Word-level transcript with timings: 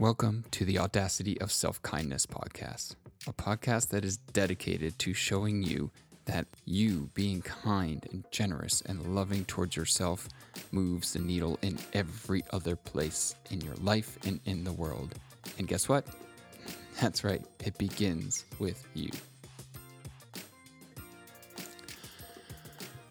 Welcome 0.00 0.46
to 0.52 0.64
the 0.64 0.78
Audacity 0.78 1.38
of 1.42 1.52
Self 1.52 1.82
Kindness 1.82 2.24
podcast, 2.24 2.94
a 3.26 3.34
podcast 3.34 3.88
that 3.88 4.02
is 4.02 4.16
dedicated 4.16 4.98
to 5.00 5.12
showing 5.12 5.62
you 5.62 5.90
that 6.24 6.46
you 6.64 7.10
being 7.12 7.42
kind 7.42 8.08
and 8.10 8.24
generous 8.30 8.80
and 8.80 9.14
loving 9.14 9.44
towards 9.44 9.76
yourself 9.76 10.26
moves 10.72 11.12
the 11.12 11.18
needle 11.18 11.58
in 11.60 11.78
every 11.92 12.42
other 12.50 12.76
place 12.76 13.34
in 13.50 13.60
your 13.60 13.74
life 13.74 14.16
and 14.24 14.40
in 14.46 14.64
the 14.64 14.72
world. 14.72 15.16
And 15.58 15.68
guess 15.68 15.86
what? 15.86 16.06
That's 17.02 17.22
right, 17.22 17.44
it 17.62 17.76
begins 17.76 18.46
with 18.58 18.82
you. 18.94 19.10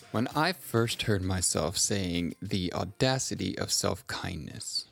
When 0.09 0.27
I 0.35 0.53
first 0.53 1.03
heard 1.03 1.21
myself 1.21 1.77
saying 1.77 2.33
the 2.41 2.73
audacity 2.73 3.55
of 3.59 3.71
self 3.71 4.07
kindness, 4.07 4.88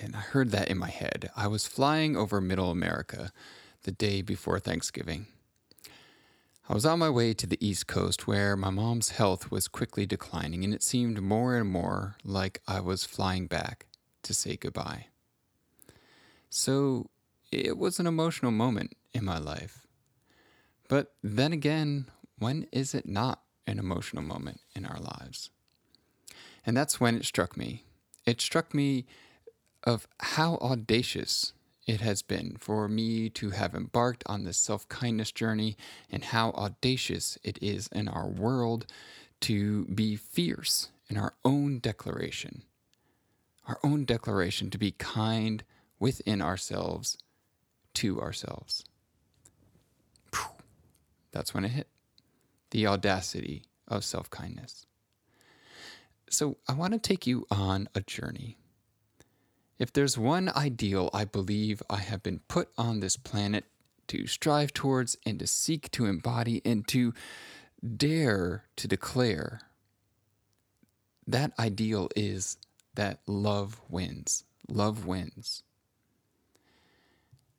and 0.00 0.14
I 0.16 0.20
heard 0.20 0.50
that 0.50 0.68
in 0.68 0.78
my 0.78 0.90
head, 0.90 1.30
I 1.36 1.46
was 1.46 1.66
flying 1.66 2.16
over 2.16 2.40
middle 2.40 2.70
America 2.70 3.32
the 3.82 3.92
day 3.92 4.22
before 4.22 4.58
Thanksgiving. 4.58 5.26
I 6.68 6.74
was 6.74 6.86
on 6.86 6.98
my 6.98 7.10
way 7.10 7.34
to 7.34 7.46
the 7.46 7.64
East 7.64 7.86
Coast 7.86 8.26
where 8.26 8.56
my 8.56 8.70
mom's 8.70 9.10
health 9.10 9.50
was 9.50 9.68
quickly 9.68 10.06
declining, 10.06 10.64
and 10.64 10.72
it 10.72 10.82
seemed 10.82 11.20
more 11.20 11.56
and 11.56 11.70
more 11.70 12.16
like 12.24 12.60
I 12.66 12.80
was 12.80 13.04
flying 13.04 13.46
back 13.46 13.86
to 14.22 14.32
say 14.32 14.56
goodbye. 14.56 15.06
So 16.48 17.10
it 17.52 17.76
was 17.76 18.00
an 18.00 18.06
emotional 18.06 18.52
moment 18.52 18.94
in 19.12 19.24
my 19.24 19.38
life. 19.38 19.86
But 20.88 21.12
then 21.22 21.52
again, 21.52 22.06
when 22.38 22.66
is 22.72 22.94
it 22.94 23.06
not? 23.06 23.40
an 23.66 23.78
emotional 23.78 24.22
moment 24.22 24.60
in 24.74 24.84
our 24.84 24.98
lives. 24.98 25.50
And 26.66 26.76
that's 26.76 27.00
when 27.00 27.16
it 27.16 27.24
struck 27.24 27.56
me. 27.56 27.84
It 28.26 28.40
struck 28.40 28.74
me 28.74 29.06
of 29.84 30.08
how 30.20 30.56
audacious 30.56 31.52
it 31.86 32.00
has 32.00 32.22
been 32.22 32.56
for 32.58 32.88
me 32.88 33.28
to 33.28 33.50
have 33.50 33.74
embarked 33.74 34.24
on 34.26 34.44
this 34.44 34.56
self 34.56 34.88
kindness 34.88 35.30
journey 35.30 35.76
and 36.10 36.24
how 36.24 36.50
audacious 36.50 37.38
it 37.44 37.58
is 37.62 37.88
in 37.88 38.08
our 38.08 38.26
world 38.26 38.86
to 39.40 39.84
be 39.86 40.16
fierce 40.16 40.88
in 41.08 41.18
our 41.18 41.34
own 41.44 41.78
declaration. 41.78 42.62
Our 43.66 43.78
own 43.84 44.04
declaration 44.04 44.70
to 44.70 44.78
be 44.78 44.92
kind 44.92 45.62
within 45.98 46.42
ourselves 46.42 47.18
to 47.94 48.20
ourselves. 48.20 48.84
That's 51.32 51.52
when 51.52 51.64
it 51.64 51.72
hit 51.72 51.88
the 52.70 52.86
audacity 52.86 53.64
of 53.88 54.04
self 54.04 54.30
kindness. 54.30 54.86
So, 56.30 56.56
I 56.68 56.72
want 56.74 56.92
to 56.94 56.98
take 56.98 57.26
you 57.26 57.46
on 57.50 57.88
a 57.94 58.00
journey. 58.00 58.56
If 59.78 59.92
there's 59.92 60.16
one 60.16 60.50
ideal 60.54 61.10
I 61.12 61.24
believe 61.24 61.82
I 61.90 61.98
have 61.98 62.22
been 62.22 62.40
put 62.48 62.68
on 62.78 63.00
this 63.00 63.16
planet 63.16 63.64
to 64.08 64.26
strive 64.26 64.72
towards 64.72 65.16
and 65.26 65.38
to 65.38 65.46
seek 65.46 65.90
to 65.92 66.06
embody 66.06 66.62
and 66.64 66.86
to 66.88 67.12
dare 67.96 68.64
to 68.76 68.88
declare, 68.88 69.62
that 71.26 71.52
ideal 71.58 72.08
is 72.14 72.56
that 72.94 73.20
love 73.26 73.80
wins. 73.88 74.44
Love 74.68 75.06
wins. 75.06 75.62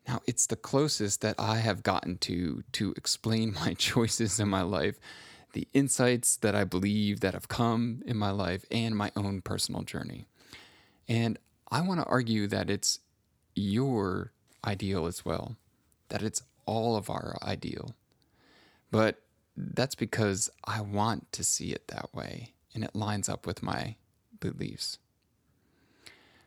Now, 0.08 0.22
it's 0.28 0.46
the 0.46 0.56
closest 0.56 1.22
that 1.22 1.36
I 1.40 1.58
have 1.58 1.84
gotten 1.84 2.18
to 2.20 2.64
to 2.74 2.94
explain 2.96 3.54
my 3.66 3.74
choices 3.74 4.40
in 4.40 4.48
my 4.48 4.62
life, 4.62 5.00
the 5.54 5.68
insights 5.74 6.38
that 6.38 6.56
I 6.56 6.64
believe 6.64 7.22
that 7.22 7.34
have 7.34 7.48
come 7.48 8.04
in 8.06 8.18
my 8.18 8.32
life, 8.32 8.66
and 8.72 8.96
my 8.96 9.12
own 9.16 9.42
personal 9.42 9.82
journey. 9.82 10.28
And 11.08 11.38
I 11.76 11.82
want 11.82 12.00
to 12.00 12.06
argue 12.06 12.48
that 12.48 12.70
it's 12.70 13.00
your 13.54 14.32
ideal 14.64 15.08
as 15.08 15.26
well, 15.26 15.58
that 16.08 16.24
it's 16.24 16.42
all 16.66 16.96
of 16.96 17.10
our 17.10 17.38
ideal. 17.44 17.94
But 18.92 19.22
that's 19.58 19.94
because 19.94 20.50
I 20.64 20.80
want 20.80 21.34
to 21.34 21.44
see 21.44 21.74
it 21.74 21.90
that 21.90 22.14
way, 22.14 22.54
and 22.74 22.86
it 22.86 22.96
lines 22.96 23.28
up 23.28 23.46
with 23.46 23.62
my 23.62 23.98
beliefs. 24.40 25.00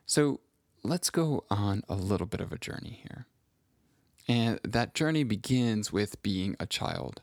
So 0.06 0.40
let's 0.82 1.10
go 1.10 1.44
on 1.50 1.82
a 1.90 1.94
little 1.94 2.26
bit 2.26 2.40
of 2.40 2.50
a 2.50 2.58
journey 2.58 3.02
here. 3.02 3.26
And 4.26 4.58
that 4.64 4.94
journey 4.94 5.24
begins 5.24 5.92
with 5.92 6.22
being 6.22 6.56
a 6.58 6.64
child. 6.64 7.20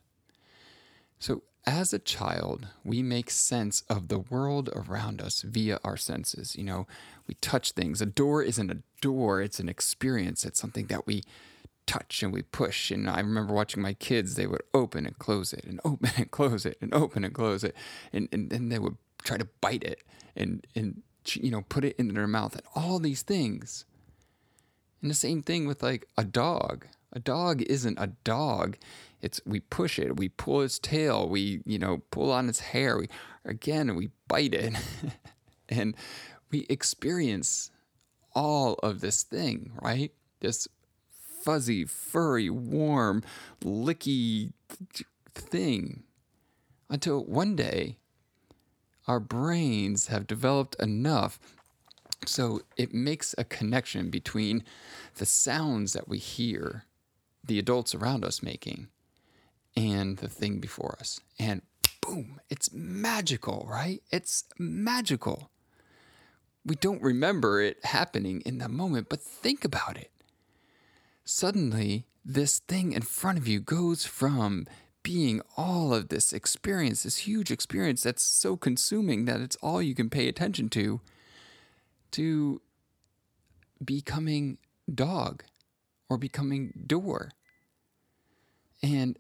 So, 1.20 1.44
as 1.68 1.94
a 1.94 2.00
child, 2.00 2.68
we 2.84 3.02
make 3.02 3.32
sense 3.32 3.82
of 3.90 4.08
the 4.08 4.20
world 4.20 4.70
around 4.76 5.20
us 5.20 5.42
via 5.42 5.80
our 5.84 5.98
senses. 5.98 6.56
You 6.56 6.64
know, 6.64 6.88
we 7.28 7.34
touch 7.36 7.72
things. 7.72 8.02
A 8.02 8.06
door 8.06 8.44
isn't 8.44 8.72
a 8.72 8.84
door, 9.02 9.42
it's 9.42 9.60
an 9.60 9.68
experience. 9.68 10.46
It's 10.46 10.60
something 10.60 10.86
that 10.88 11.08
we 11.08 11.24
touch 11.88 12.22
and 12.24 12.32
we 12.32 12.42
push. 12.42 12.92
And 12.92 13.10
I 13.10 13.20
remember 13.20 13.54
watching 13.54 13.82
my 13.82 13.94
kids, 13.94 14.36
they 14.36 14.48
would 14.48 14.64
open 14.74 15.06
and 15.06 15.18
close 15.18 15.54
it 15.54 15.64
and 15.66 15.80
open 15.84 16.12
and 16.18 16.32
close 16.32 16.66
it 16.66 16.78
and 16.82 16.94
open 16.94 17.24
and 17.24 17.34
close 17.34 17.64
it. 17.64 17.76
And, 18.14 18.30
and 18.32 18.50
then 18.50 18.70
they 18.70 18.80
would 18.80 18.98
try 19.24 19.38
to 19.38 19.48
bite 19.62 19.84
it 19.84 20.02
and, 20.36 20.66
and, 20.76 21.02
you 21.34 21.52
know, 21.52 21.64
put 21.68 21.84
it 21.84 21.96
in 21.98 22.14
their 22.14 22.28
mouth 22.28 22.54
and 22.54 22.64
all 22.76 23.00
these 23.00 23.22
things. 23.22 23.86
And 25.02 25.10
the 25.10 25.16
same 25.16 25.42
thing 25.42 25.68
with 25.68 25.84
like 25.84 26.08
a 26.18 26.24
dog. 26.24 26.88
A 27.14 27.20
dog 27.20 27.62
isn't 27.62 27.98
a 28.00 28.08
dog. 28.24 28.78
It's 29.22 29.42
we 29.46 29.60
push 29.60 29.98
it, 30.00 30.18
we 30.18 30.30
pull 30.30 30.62
its 30.62 30.80
tail, 30.80 31.28
we 31.28 31.62
you 31.66 31.80
know 31.80 32.04
pull 32.12 32.32
on 32.32 32.50
its 32.50 32.60
hair. 32.60 32.98
We 32.98 33.08
again 33.44 33.96
we 33.96 34.10
bite 34.28 34.54
it, 34.54 34.76
and 35.70 35.96
we 36.52 36.66
experience 36.70 37.72
all 38.34 38.74
of 38.84 39.02
this 39.02 39.24
thing, 39.24 39.72
right? 39.82 40.12
This 40.42 40.68
fuzzy, 41.44 41.86
furry, 41.86 42.50
warm, 42.50 43.24
licky 43.64 44.52
thing, 45.34 46.04
until 46.90 47.24
one 47.24 47.56
day 47.56 47.98
our 49.08 49.20
brains 49.20 50.08
have 50.08 50.28
developed 50.28 50.76
enough 50.80 51.40
so 52.26 52.62
it 52.78 52.94
makes 52.94 53.36
a 53.38 53.44
connection 53.44 54.10
between 54.10 54.64
the 55.16 55.26
sounds 55.26 55.94
that 55.94 56.08
we 56.08 56.18
hear 56.18 56.86
the 57.44 57.60
adults 57.60 57.94
around 57.94 58.26
us 58.26 58.42
making 58.42 58.88
and 59.76 60.18
the 60.18 60.30
thing 60.30 60.60
before 60.60 60.98
us. 61.00 61.20
And 61.40 61.62
boom, 62.02 62.40
it's 62.50 62.72
magical, 62.74 63.68
right? 63.70 64.02
It's 64.12 64.46
magical. 64.58 65.52
We 66.66 66.76
don't 66.76 67.02
remember 67.02 67.62
it 67.62 67.84
happening 67.86 68.42
in 68.46 68.58
the 68.58 68.70
moment, 68.70 69.08
but 69.10 69.22
think 69.22 69.66
about 69.66 69.98
it. 69.98 70.12
Suddenly, 71.24 72.06
this 72.24 72.60
thing 72.60 72.94
in 72.94 73.02
front 73.02 73.38
of 73.38 73.48
you 73.48 73.60
goes 73.60 74.06
from 74.06 74.66
being 75.04 75.42
all 75.56 75.94
of 75.94 76.10
this 76.10 76.34
experience, 76.34 77.04
this 77.04 77.20
huge 77.20 77.52
experience 77.52 78.02
that's 78.02 78.24
so 78.24 78.58
consuming 78.58 79.26
that 79.26 79.42
it's 79.42 79.56
all 79.58 79.82
you 79.82 79.94
can 79.94 80.10
pay 80.10 80.28
attention 80.28 80.68
to, 80.70 81.00
to 82.12 82.62
becoming 83.84 84.58
dog 84.92 85.44
or 86.10 86.18
becoming 86.18 86.74
door. 86.88 87.32
And 88.82 89.20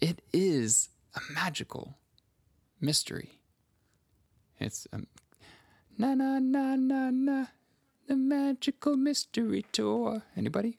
it 0.00 0.22
is 0.32 0.90
a 1.14 1.20
magical 1.32 1.96
mystery. 2.80 3.40
It's 4.58 4.86
a 4.92 5.00
na 5.98 6.14
na 6.14 6.38
na 6.38 6.76
na 6.76 7.10
na 7.10 7.46
the 8.06 8.16
magical 8.16 8.96
mystery 8.96 9.64
tour. 9.72 10.22
Anybody? 10.36 10.78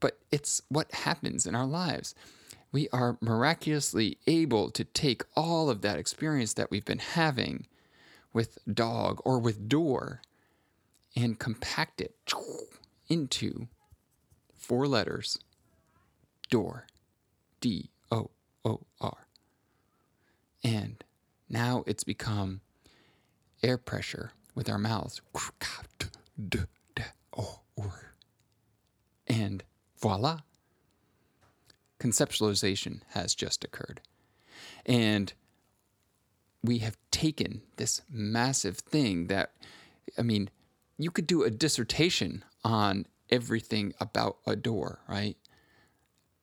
But 0.00 0.18
it's 0.30 0.60
what 0.68 0.92
happens 0.92 1.46
in 1.46 1.54
our 1.54 1.66
lives. 1.66 2.14
We 2.72 2.88
are 2.92 3.16
miraculously 3.20 4.18
able 4.26 4.70
to 4.72 4.84
take 4.84 5.22
all 5.36 5.70
of 5.70 5.80
that 5.82 5.98
experience 5.98 6.54
that 6.54 6.70
we've 6.70 6.84
been 6.84 6.98
having 6.98 7.66
with 8.32 8.58
dog 8.72 9.20
or 9.24 9.38
with 9.38 9.68
door 9.68 10.20
and 11.16 11.38
compact 11.38 12.00
it 12.00 12.16
into 13.08 13.68
four 14.52 14.88
letters 14.88 15.38
door. 16.50 16.86
D 17.60 17.90
O 18.64 18.80
R. 19.00 19.26
And 20.62 21.04
now 21.48 21.84
it's 21.86 22.04
become 22.04 22.60
air 23.62 23.78
pressure 23.78 24.32
with 24.54 24.68
our 24.68 24.78
mouths. 24.78 25.20
And 29.26 29.64
voila, 30.00 30.40
conceptualization 31.98 33.00
has 33.10 33.34
just 33.34 33.64
occurred. 33.64 34.00
And 34.86 35.32
we 36.62 36.78
have 36.78 36.96
taken 37.10 37.62
this 37.76 38.02
massive 38.10 38.78
thing 38.78 39.26
that, 39.26 39.52
I 40.18 40.22
mean, 40.22 40.50
you 40.96 41.10
could 41.10 41.26
do 41.26 41.42
a 41.42 41.50
dissertation 41.50 42.44
on 42.62 43.06
everything 43.30 43.94
about 44.00 44.38
a 44.46 44.56
door, 44.56 45.00
right? 45.08 45.36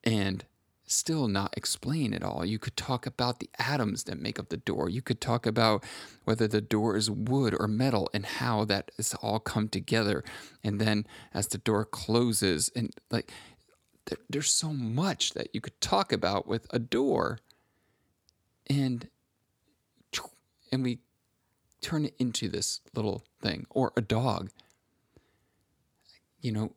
And 0.04 0.46
still 0.92 1.28
not 1.28 1.54
explain 1.58 2.14
it 2.14 2.24
all. 2.24 2.46
You 2.46 2.60
could 2.60 2.76
talk 2.76 3.06
about 3.06 3.40
the 3.40 3.50
atoms 3.58 4.04
that 4.06 4.20
make 4.20 4.40
up 4.40 4.50
the 4.50 4.58
door. 4.58 4.90
You 4.90 5.02
could 5.02 5.22
talk 5.22 5.46
about 5.46 5.84
whether 6.24 6.48
the 6.48 6.62
door 6.62 6.96
is 6.96 7.10
wood 7.10 7.56
or 7.60 7.68
metal 7.68 8.10
and 8.14 8.26
how 8.26 8.66
that 8.66 8.92
has 8.98 9.14
all 9.22 9.40
come 9.40 9.70
together. 9.70 10.24
And 10.64 10.80
then 10.80 11.06
as 11.34 11.48
the 11.48 11.58
door 11.58 11.86
closes, 11.86 12.70
and 12.76 12.94
like 13.10 13.32
there, 14.06 14.20
there's 14.30 14.52
so 14.52 14.74
much 14.74 15.34
that 15.34 15.50
you 15.54 15.62
could 15.62 15.80
talk 15.82 16.12
about 16.12 16.48
with 16.48 16.68
a 16.72 16.80
door. 16.80 17.40
And 18.70 19.10
and 20.72 20.84
we 20.84 21.00
turn 21.82 22.06
it 22.06 22.16
into 22.18 22.48
this 22.48 22.80
little 22.94 23.24
thing 23.42 23.66
or 23.70 23.92
a 23.98 24.02
dog. 24.02 24.50
You 26.40 26.52
know, 26.54 26.72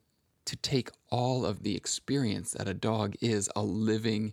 to 0.47 0.57
take 0.57 0.91
all 1.11 1.45
of 1.47 1.63
the 1.63 1.77
experience 1.77 2.53
that 2.53 2.69
a 2.69 2.75
dog 2.75 3.15
is 3.21 3.49
a 3.57 3.63
living 3.63 4.33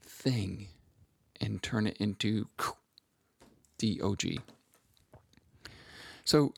thing 0.00 0.68
and 1.40 1.62
turn 1.62 1.86
it 1.86 1.96
into 1.98 2.46
DOG. 3.78 4.40
So 6.24 6.54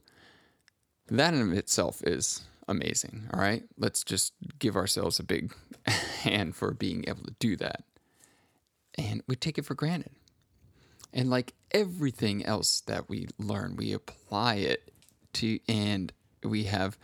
that 1.09 1.35
in 1.35 1.53
itself 1.53 2.03
is 2.05 2.43
amazing. 2.69 3.29
All 3.33 3.41
right. 3.41 3.65
Let's 3.79 4.05
just 4.05 4.33
give 4.59 4.77
ourselves 4.77 5.19
a 5.19 5.25
big 5.25 5.55
hand 5.87 6.57
for 6.57 6.73
being 6.73 7.05
able 7.07 7.25
to 7.25 7.35
do 7.39 7.57
that. 7.57 7.85
And 8.97 9.23
we 9.27 9.37
take 9.37 9.59
it 9.59 9.65
for 9.65 9.75
granted. 9.75 10.13
And 11.13 11.31
like 11.31 11.55
everything 11.71 12.45
else 12.45 12.81
that 12.83 13.09
we 13.09 13.29
learn, 13.39 13.77
we 13.77 13.93
apply 13.93 14.57
it 14.57 14.91
to, 15.35 15.59
and 15.69 16.13
we 16.43 16.65
have 16.65 16.99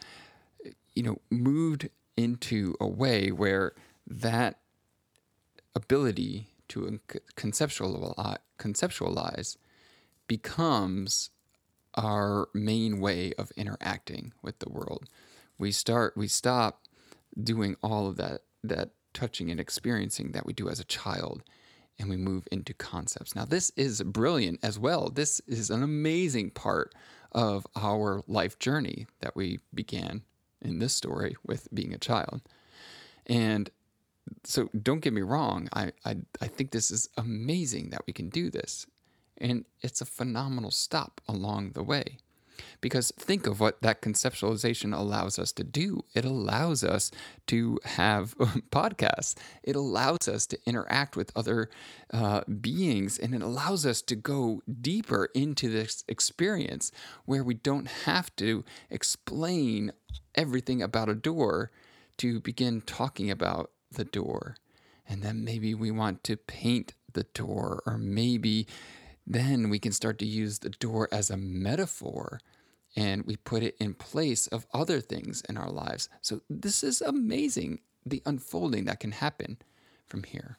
you 0.95 1.03
know, 1.03 1.19
moved 1.31 1.89
into 2.17 2.75
a 2.81 2.87
way 2.87 3.31
where 3.31 3.73
that 4.07 4.59
ability 5.75 6.49
to 6.69 7.01
conceptualize, 7.37 8.15
uh, 8.17 8.37
conceptualize 8.59 9.57
becomes 10.27 11.31
our 11.95 12.49
main 12.55 13.01
way 13.01 13.33
of 13.39 13.51
interacting 13.57 14.33
with 14.43 14.59
the 14.61 14.69
world. 14.69 15.07
We 15.59 15.73
start 15.73 16.17
we 16.17 16.29
stop 16.29 16.83
doing 17.43 17.77
all 17.83 18.07
of 18.07 18.17
that 18.17 18.43
that 18.63 18.91
touching 19.13 19.51
and 19.51 19.59
experiencing 19.59 20.33
that 20.33 20.47
we 20.47 20.53
do 20.53 20.69
as 20.69 20.79
a 20.79 20.85
child 20.85 21.43
and 21.99 22.09
we 22.09 22.17
move 22.17 22.47
into 22.53 22.73
concepts. 22.73 23.35
Now 23.35 23.45
this 23.45 23.71
is 23.77 24.03
brilliant 24.03 24.61
as 24.63 24.79
well. 24.79 25.11
This 25.11 25.41
is 25.47 25.71
an 25.71 25.83
amazing 25.83 26.51
part 26.51 26.95
of 27.33 27.67
our 27.77 28.23
life 28.27 28.59
journey 28.59 29.07
that 29.21 29.35
we 29.35 29.59
began 29.75 30.23
in 30.63 30.79
this 30.79 30.95
story 30.95 31.37
with 31.47 31.69
being 31.73 31.93
a 31.95 31.99
child. 31.99 32.43
And 33.27 33.71
so 34.45 34.69
don't 34.81 35.01
get 35.01 35.13
me 35.13 35.23
wrong, 35.23 35.69
I, 35.73 35.93
I, 36.05 36.17
I 36.41 36.47
think 36.47 36.71
this 36.71 36.91
is 36.91 37.09
amazing 37.17 37.91
that 37.91 38.07
we 38.07 38.13
can 38.13 38.29
do 38.29 38.51
this. 38.51 38.87
And 39.39 39.65
it's 39.81 40.01
a 40.01 40.07
phenomenal 40.07 40.71
stop 40.71 41.21
along 41.27 41.73
the 41.73 41.83
way. 41.83 42.19
Because 42.81 43.13
think 43.17 43.47
of 43.47 43.61
what 43.61 43.83
that 43.83 44.03
conceptualization 44.03 44.97
allows 44.97 45.39
us 45.39 45.53
to 45.53 45.65
do. 45.65 46.05
It 46.15 46.25
allows 46.25 46.85
us 46.85 47.11
to 47.49 47.79
have 47.85 48.37
podcasts. 48.71 49.35
It 49.63 49.77
allows 49.77 50.29
us 50.29 50.47
to 50.47 50.59
interact 50.67 51.17
with 51.17 51.33
other 51.37 51.71
uh, 52.13 52.43
beings, 52.45 53.19
and 53.19 53.35
it 53.35 53.43
allows 53.43 53.87
us 53.87 54.03
to 54.03 54.17
go 54.17 54.63
deeper 54.81 55.29
into 55.35 55.69
this 55.69 56.05
experience 56.09 56.93
where 57.25 57.45
we 57.45 57.55
don't 57.55 57.89
have 58.05 58.35
to 58.37 58.65
explain 58.89 59.93
everything 60.35 60.83
about 60.83 61.09
a 61.09 61.15
door 61.15 61.71
to 62.19 62.41
begin 62.41 62.81
talking 62.83 63.31
about 63.31 63.71
the 63.91 64.05
door. 64.05 64.57
And 65.09 65.23
then 65.23 65.45
maybe 65.45 65.75
we 65.75 65.91
want 65.91 66.23
to 66.25 66.37
paint 66.37 66.95
the 67.13 67.25
door, 67.35 67.83
or 67.87 67.99
maybe 67.99 68.67
then 69.27 69.71
we 69.71 69.79
can 69.79 69.93
start 69.93 70.19
to 70.19 70.27
use 70.27 70.59
the 70.59 70.71
door 70.71 71.09
as 71.13 71.31
a 71.31 71.37
metaphor 71.37 72.41
and 72.97 73.25
we 73.25 73.37
put 73.37 73.63
it 73.63 73.77
in 73.79 73.95
place 73.95 74.47
of 74.49 74.67
other 74.73 75.01
things 75.01 75.43
in 75.49 75.57
our 75.57 75.71
lives. 75.71 76.09
So 76.23 76.41
this 76.49 76.83
is 76.83 77.01
amazing, 77.01 77.81
the 78.05 78.23
unfolding 78.27 78.85
that 78.87 79.01
can 79.01 79.13
happen 79.13 79.59
from 80.07 80.25
here. 80.25 80.59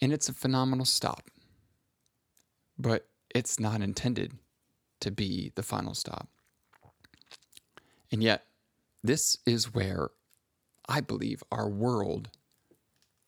And 0.00 0.12
it's 0.12 0.28
a 0.28 0.34
phenomenal 0.34 0.86
stop, 0.86 1.30
but 2.78 3.08
it's 3.34 3.58
not 3.58 3.80
intended 3.80 4.32
to 5.00 5.10
be 5.10 5.52
the 5.54 5.62
final 5.62 5.94
stop. 5.94 6.28
And 8.12 8.22
yet, 8.22 8.46
this 9.02 9.38
is 9.46 9.74
where 9.74 10.10
I 10.88 11.00
believe 11.00 11.42
our 11.50 11.68
world 11.68 12.30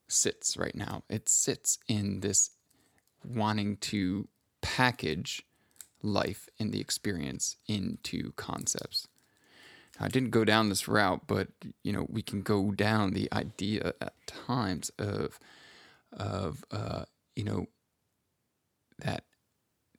sits 0.07 0.57
right 0.57 0.75
now. 0.75 1.03
It 1.09 1.29
sits 1.29 1.79
in 1.87 2.21
this 2.21 2.51
wanting 3.23 3.77
to 3.77 4.27
package 4.61 5.43
life 6.01 6.47
and 6.59 6.71
the 6.71 6.79
experience 6.79 7.57
into 7.67 8.31
concepts. 8.33 9.07
I 9.99 10.07
didn't 10.07 10.29
go 10.29 10.45
down 10.45 10.69
this 10.69 10.87
route, 10.87 11.27
but 11.27 11.49
you 11.83 11.91
know 11.91 12.05
we 12.09 12.21
can 12.21 12.41
go 12.41 12.71
down 12.71 13.13
the 13.13 13.27
idea 13.33 13.93
at 14.01 14.13
times 14.27 14.91
of 14.97 15.39
of 16.13 16.63
uh, 16.71 17.03
you 17.35 17.43
know 17.43 17.67
that 18.99 19.23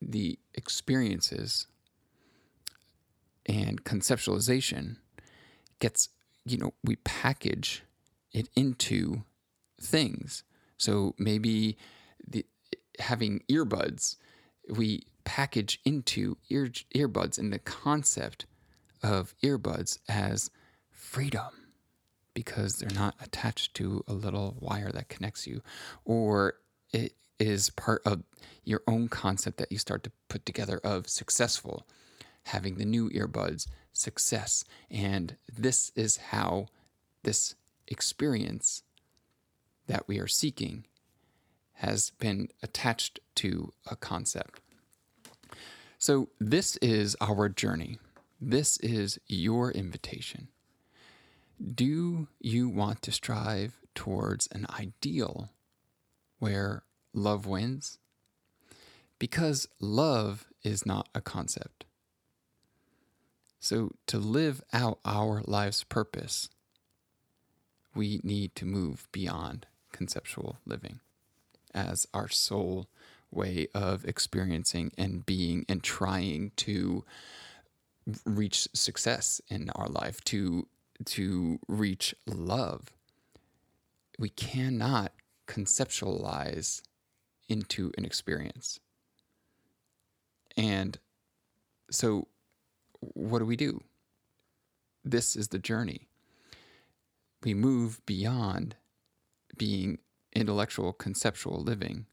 the 0.01 0.39
experiences 0.55 1.67
and 3.47 3.85
conceptualization 3.85 4.97
gets 5.79 6.09
you 6.45 6.57
know 6.57 6.73
we 6.83 6.97
package 6.97 7.83
it 8.33 8.49
into 8.55 9.23
things 9.81 10.45
so 10.77 11.15
maybe 11.19 11.77
the 12.27 12.47
having 12.99 13.43
earbuds 13.51 14.17
we 14.69 15.03
package 15.25 15.81
into 15.85 16.37
ear, 16.49 16.71
earbuds 16.95 17.39
and 17.39 17.53
the 17.53 17.59
concept 17.59 18.47
of 19.03 19.35
earbuds 19.43 19.99
as 20.09 20.51
freedom 20.91 21.49
because 22.35 22.77
they're 22.77 22.99
not 22.99 23.15
attached 23.21 23.75
to 23.75 24.05
a 24.07 24.13
little 24.13 24.57
wire 24.61 24.91
that 24.93 25.09
connects 25.09 25.47
you 25.47 25.63
or 26.05 26.55
it 26.93 27.15
is 27.39 27.71
part 27.71 28.03
of 28.05 28.23
your 28.65 28.83
own 28.87 29.09
concept 29.09 29.57
that 29.57 29.73
you 29.73 29.79
start 29.79 30.05
to 30.05 30.13
put 30.29 30.45
together 30.45 30.79
of 30.85 31.09
successful 31.09 31.87
having 32.45 32.77
the 32.77 32.85
new 32.85 33.09
earbuds 33.11 33.67
success. 33.93 34.65
And 34.91 35.37
this 35.53 35.93
is 35.95 36.17
how 36.17 36.67
this 37.23 37.55
experience 37.89 38.83
that 39.87 40.07
we 40.07 40.19
are 40.19 40.29
seeking 40.29 40.87
has 41.75 42.11
been 42.19 42.49
attached 42.63 43.21
to 43.37 43.73
a 43.91 43.97
concept 43.97 44.61
so, 46.03 46.31
this 46.41 46.77
is 46.79 47.15
our 47.21 47.51
journey. 47.51 47.99
This 48.41 48.79
is 48.79 49.21
your 49.27 49.71
invitation. 49.71 50.49
Do 51.63 52.27
you 52.41 52.71
want 52.71 53.03
to 53.03 53.13
strive 53.13 53.79
towards 53.95 54.49
an 54.51 54.67
ideal 54.71 55.51
where 56.39 56.85
love 57.13 57.45
wins? 57.45 57.99
Because 59.19 59.69
love 59.79 60.47
is 60.65 60.87
not 60.87 61.11
a 61.15 61.21
concept. 61.21 61.85
So, 63.59 63.91
to 64.07 64.17
live 64.17 64.63
out 64.73 65.01
our 65.05 65.43
life's 65.45 65.85
purpose, 65.85 66.49
we 67.95 68.23
need 68.25 68.55
to 68.55 68.65
move 68.65 69.07
beyond 69.13 69.67
conceptual 69.93 70.61
living 70.65 71.01
as 71.75 72.07
our 72.15 72.31
sole 72.31 72.89
way 73.31 73.69
of 73.75 74.05
experiencing 74.05 74.93
and 74.99 75.25
being 75.25 75.65
and 75.69 75.83
trying 75.83 76.53
to 76.57 77.05
reach 78.25 78.69
success 78.73 79.41
in 79.49 79.71
our 79.71 79.89
life 79.89 80.23
to 80.25 80.67
to 81.05 81.59
reach 81.67 82.15
love. 82.27 82.93
We 84.19 84.29
cannot 84.29 85.13
conceptualize 85.47 86.83
into 87.49 87.91
an 87.97 88.05
experience. 88.05 88.81
And 90.57 90.99
so 91.91 92.29
what 93.01 93.39
do 93.39 93.47
we 93.47 93.57
do? 93.57 93.83
This 95.05 95.37
is 95.37 95.49
the 95.49 95.59
journey. 95.59 96.09
We 97.43 97.55
move 97.55 98.05
beyond 98.05 98.77
being 99.57 99.99
intellectual 100.35 100.93
conceptual 100.93 101.61
living 101.63 102.07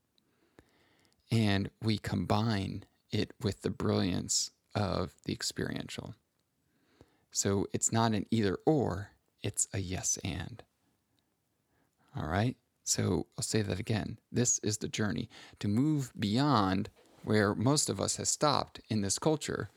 and 1.32 1.70
we 1.82 1.98
combine 1.98 2.86
it 3.12 3.34
with 3.42 3.62
the 3.62 3.70
brilliance 3.70 4.52
of 4.76 5.14
the 5.26 5.34
experiential. 5.34 6.16
So 7.32 7.68
it's 7.74 7.92
not 7.92 8.14
an 8.14 8.26
either 8.32 8.58
or, 8.66 9.12
it's 9.42 9.68
a 9.74 9.80
yes 9.80 10.18
and. 10.24 10.64
All 12.16 12.28
right? 12.28 12.56
So 12.84 13.28
I'll 13.38 13.44
say 13.44 13.62
that 13.62 13.80
again. 13.80 14.18
This 14.32 14.60
is 14.60 14.78
the 14.78 14.88
journey 14.88 15.30
to 15.60 15.68
move 15.68 16.12
beyond 16.18 16.90
where 17.24 17.54
most 17.54 17.90
of 17.90 18.00
us 18.00 18.16
has 18.16 18.30
stopped 18.30 18.80
in 18.90 19.02
this 19.02 19.20
culture 19.20 19.70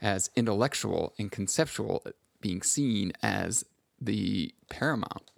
as 0.00 0.30
intellectual 0.36 1.14
and 1.18 1.32
conceptual 1.32 2.04
being 2.40 2.60
seen 2.60 3.12
as 3.22 3.64
the 4.00 4.54
paramount 4.68 5.30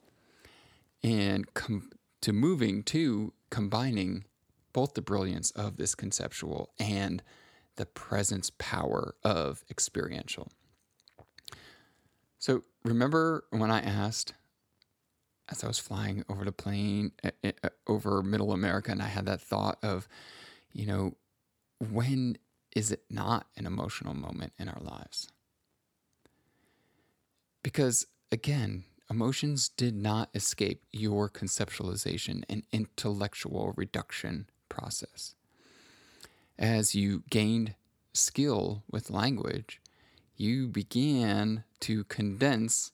and 1.02 1.52
com- 1.54 1.90
to 2.22 2.32
moving 2.32 2.82
to 2.82 3.32
combining 3.50 4.24
both 4.74 4.92
the 4.92 5.00
brilliance 5.00 5.50
of 5.52 5.78
this 5.78 5.94
conceptual 5.94 6.74
and 6.78 7.22
the 7.76 7.86
presence 7.86 8.50
power 8.58 9.14
of 9.24 9.64
experiential. 9.70 10.52
So, 12.38 12.64
remember 12.84 13.44
when 13.50 13.70
I 13.70 13.80
asked 13.80 14.34
as 15.50 15.64
I 15.64 15.66
was 15.66 15.78
flying 15.78 16.24
over 16.28 16.44
the 16.44 16.52
plane 16.52 17.12
uh, 17.22 17.30
uh, 17.44 17.68
over 17.86 18.22
middle 18.22 18.52
America, 18.52 18.90
and 18.90 19.02
I 19.02 19.06
had 19.06 19.26
that 19.26 19.40
thought 19.40 19.78
of, 19.82 20.08
you 20.72 20.86
know, 20.86 21.16
when 21.90 22.38
is 22.74 22.90
it 22.90 23.04
not 23.08 23.46
an 23.56 23.66
emotional 23.66 24.14
moment 24.14 24.52
in 24.58 24.68
our 24.68 24.80
lives? 24.80 25.28
Because 27.62 28.06
again, 28.32 28.84
emotions 29.10 29.68
did 29.68 29.94
not 29.94 30.30
escape 30.34 30.82
your 30.92 31.28
conceptualization 31.28 32.42
and 32.48 32.64
intellectual 32.72 33.72
reduction 33.76 34.48
process. 34.68 35.34
As 36.58 36.94
you 36.94 37.22
gained 37.30 37.74
skill 38.12 38.82
with 38.90 39.10
language, 39.10 39.80
you 40.36 40.68
began 40.68 41.64
to 41.80 42.04
condense 42.04 42.92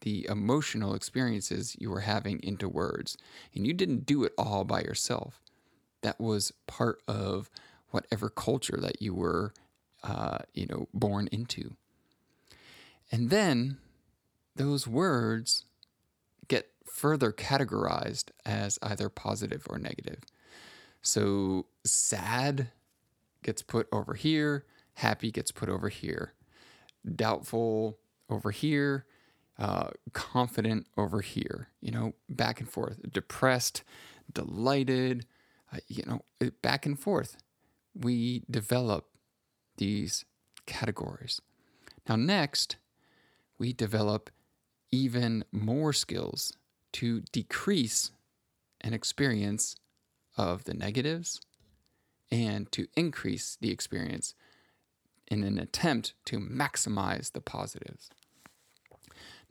the 0.00 0.26
emotional 0.28 0.94
experiences 0.94 1.76
you 1.78 1.90
were 1.90 2.00
having 2.00 2.40
into 2.42 2.68
words. 2.68 3.16
And 3.54 3.66
you 3.66 3.72
didn't 3.72 4.06
do 4.06 4.24
it 4.24 4.32
all 4.38 4.64
by 4.64 4.80
yourself. 4.80 5.40
That 6.02 6.20
was 6.20 6.52
part 6.66 7.02
of 7.08 7.50
whatever 7.90 8.28
culture 8.28 8.78
that 8.80 9.02
you 9.02 9.14
were, 9.14 9.52
uh, 10.04 10.38
you 10.54 10.66
know, 10.66 10.88
born 10.94 11.28
into. 11.32 11.74
And 13.10 13.30
then 13.30 13.78
those 14.54 14.86
words 14.86 15.64
get 16.46 16.68
further 16.86 17.32
categorized 17.32 18.30
as 18.44 18.78
either 18.82 19.08
positive 19.08 19.66
or 19.68 19.78
negative. 19.78 20.20
So 21.02 21.66
sad 21.84 22.68
gets 23.42 23.62
put 23.62 23.88
over 23.92 24.14
here, 24.14 24.66
happy 24.94 25.30
gets 25.30 25.52
put 25.52 25.68
over 25.68 25.88
here, 25.88 26.34
doubtful 27.14 27.98
over 28.28 28.50
here, 28.50 29.06
uh, 29.58 29.90
confident 30.12 30.86
over 30.96 31.20
here, 31.20 31.68
you 31.80 31.90
know, 31.90 32.14
back 32.28 32.60
and 32.60 32.68
forth, 32.68 33.00
depressed, 33.10 33.82
delighted, 34.32 35.26
uh, 35.72 35.78
you 35.88 36.04
know, 36.06 36.50
back 36.62 36.86
and 36.86 36.98
forth. 36.98 37.36
We 37.94 38.44
develop 38.50 39.08
these 39.76 40.24
categories. 40.66 41.40
Now, 42.08 42.16
next, 42.16 42.76
we 43.58 43.72
develop 43.72 44.30
even 44.90 45.44
more 45.52 45.92
skills 45.92 46.52
to 46.92 47.22
decrease 47.32 48.12
an 48.80 48.94
experience 48.94 49.76
of 50.38 50.64
the 50.64 50.72
negatives 50.72 51.40
and 52.30 52.70
to 52.72 52.86
increase 52.96 53.58
the 53.60 53.70
experience 53.70 54.34
in 55.26 55.42
an 55.42 55.58
attempt 55.58 56.14
to 56.26 56.38
maximize 56.38 57.32
the 57.32 57.40
positives. 57.40 58.08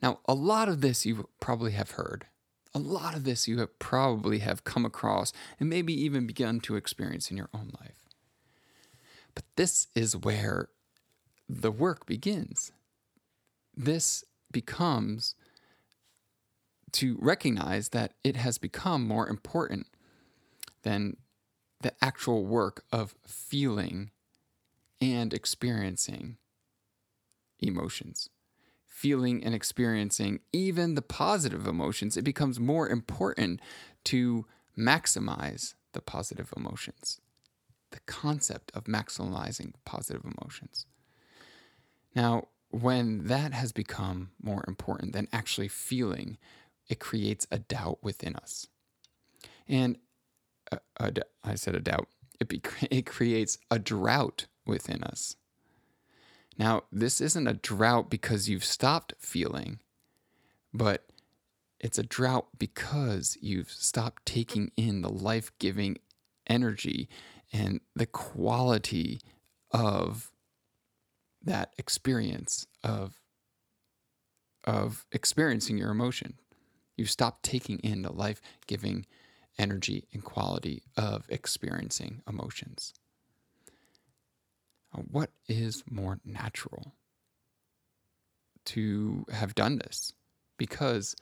Now, 0.02 0.20
a 0.26 0.34
lot 0.34 0.68
of 0.68 0.80
this 0.80 1.04
you 1.04 1.28
probably 1.38 1.72
have 1.72 1.92
heard. 1.92 2.26
A 2.74 2.78
lot 2.78 3.14
of 3.14 3.24
this 3.24 3.46
you 3.46 3.58
have 3.58 3.78
probably 3.78 4.38
have 4.38 4.64
come 4.64 4.84
across 4.84 5.32
and 5.60 5.68
maybe 5.68 5.92
even 5.92 6.26
begun 6.26 6.60
to 6.60 6.76
experience 6.76 7.30
in 7.30 7.36
your 7.36 7.50
own 7.54 7.70
life. 7.80 8.08
But 9.34 9.44
this 9.56 9.88
is 9.94 10.16
where 10.16 10.68
the 11.48 11.70
work 11.70 12.06
begins. 12.06 12.72
This 13.76 14.24
becomes 14.50 15.34
to 16.92 17.16
recognize 17.20 17.90
that 17.90 18.14
it 18.24 18.36
has 18.36 18.58
become 18.58 19.06
more 19.06 19.28
important 19.28 19.86
than 20.88 21.16
the 21.80 21.92
actual 22.02 22.44
work 22.44 22.84
of 22.90 23.14
feeling 23.26 24.10
and 25.00 25.32
experiencing 25.32 26.36
emotions 27.60 28.30
feeling 28.98 29.44
and 29.44 29.54
experiencing 29.54 30.40
even 30.52 30.96
the 30.96 31.02
positive 31.02 31.68
emotions, 31.68 32.16
it 32.16 32.22
becomes 32.22 32.58
more 32.58 32.88
important 32.88 33.60
to 34.02 34.44
maximize 34.76 35.74
the 35.92 36.00
positive 36.00 36.52
emotions. 36.56 37.20
The 37.92 38.00
concept 38.06 38.72
of 38.74 38.84
maximizing 38.84 39.74
positive 39.84 40.24
emotions. 40.24 40.86
Now, 42.16 42.48
when 42.70 43.28
that 43.28 43.52
has 43.52 43.70
become 43.70 44.32
more 44.42 44.64
important 44.66 45.12
than 45.12 45.28
actually 45.32 45.68
feeling, 45.68 46.36
it 46.88 46.98
creates 46.98 47.46
a 47.52 47.60
doubt 47.60 47.98
within 48.02 48.34
us. 48.34 48.66
And 49.68 49.96
a, 50.72 50.78
a, 51.00 51.12
I 51.44 51.54
said 51.54 51.74
a 51.74 51.80
doubt, 51.80 52.08
it, 52.40 52.48
be, 52.48 52.60
it 52.90 53.06
creates 53.06 53.58
a 53.70 53.78
drought 53.78 54.46
within 54.66 55.02
us. 55.02 55.36
Now, 56.58 56.82
this 56.90 57.20
isn't 57.20 57.46
a 57.46 57.54
drought 57.54 58.10
because 58.10 58.48
you've 58.48 58.64
stopped 58.64 59.14
feeling, 59.18 59.78
but 60.74 61.06
it's 61.78 61.98
a 61.98 62.02
drought 62.02 62.48
because 62.58 63.38
you've 63.40 63.70
stopped 63.70 64.26
taking 64.26 64.72
in 64.76 65.02
the 65.02 65.10
life 65.10 65.52
giving 65.60 65.98
energy 66.48 67.08
and 67.52 67.80
the 67.94 68.06
quality 68.06 69.20
of 69.70 70.32
that 71.42 71.72
experience 71.78 72.66
of 72.82 73.20
of 74.64 75.06
experiencing 75.12 75.78
your 75.78 75.90
emotion. 75.90 76.34
You've 76.96 77.10
stopped 77.10 77.44
taking 77.44 77.78
in 77.78 78.02
the 78.02 78.12
life 78.12 78.42
giving 78.66 79.06
energy 79.58 80.06
and 80.12 80.24
quality 80.24 80.82
of 80.96 81.24
experiencing 81.28 82.22
emotions. 82.28 82.94
What 85.10 85.30
is 85.48 85.84
more 85.90 86.18
natural 86.24 86.94
to 88.66 89.26
have 89.30 89.54
done 89.54 89.78
this? 89.78 90.12
Because 90.56 91.14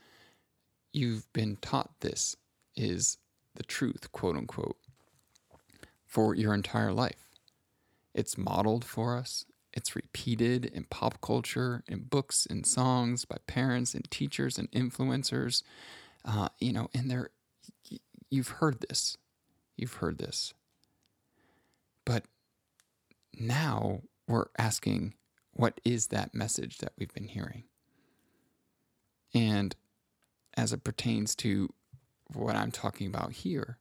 you've 0.93 1.31
been 1.33 1.57
taught 1.57 2.01
this 2.01 2.37
is 2.77 3.19
the 3.55 3.63
truth, 3.63 4.13
quote 4.13 4.37
unquote, 4.37 4.77
for 6.05 6.35
your 6.35 6.55
entire 6.55 6.93
life. 6.93 7.29
It's 8.15 8.39
modeled 8.39 8.85
for 8.85 9.17
us, 9.17 9.45
it's 9.77 9.95
repeated 9.95 10.65
in 10.65 10.85
pop 10.85 11.21
culture, 11.21 11.85
in 11.87 12.05
books 12.05 12.47
and 12.49 12.65
songs 12.65 13.27
by 13.27 13.37
parents 13.47 13.95
and 13.95 14.11
teachers 14.11 14.59
and 14.59 14.71
influencers. 14.73 15.63
Uh, 16.25 16.49
you 16.59 16.73
know, 16.73 16.89
and 16.95 17.11
there, 17.11 17.31
you've 18.31 18.49
heard 18.49 18.81
this. 18.89 19.17
You've 19.77 19.95
heard 19.95 20.19
this. 20.19 20.55
But 22.05 22.25
now 23.39 24.03
we're 24.29 24.47
asking, 24.59 25.15
what 25.53 25.81
is 25.85 26.09
that 26.09 26.35
message 26.35 26.79
that 26.79 26.93
we've 26.99 27.13
been 27.13 27.29
hearing? 27.29 27.65
And 29.35 29.75
as 30.57 30.73
it 30.73 30.85
pertains 30.85 31.35
to 31.37 31.73
what 32.33 32.57
I'm 32.57 32.71
talking 32.71 33.07
about 33.07 33.33
here, 33.33 33.79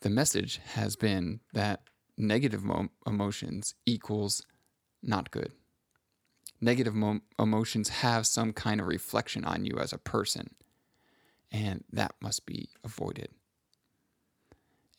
the 0.00 0.10
message 0.10 0.60
has 0.74 0.96
been 0.96 1.40
that 1.52 1.80
negative 2.18 2.62
mo- 2.62 2.90
emotions 3.06 3.74
equals 3.86 4.44
not 5.02 5.30
good. 5.30 5.52
Negative 6.60 6.94
mo- 6.94 7.20
emotions 7.38 7.88
have 7.88 8.26
some 8.26 8.52
kind 8.52 8.80
of 8.80 8.86
reflection 8.86 9.44
on 9.44 9.64
you 9.64 9.78
as 9.78 9.92
a 9.92 9.98
person, 9.98 10.54
and 11.54 11.84
that 11.92 12.16
must 12.20 12.44
be 12.46 12.68
avoided. 12.82 13.28